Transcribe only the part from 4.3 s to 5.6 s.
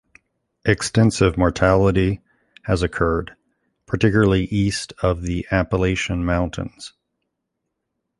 east of the